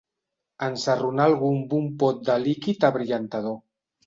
[0.67, 3.57] Ensarronar algú amb un pot de líquid abrillantador.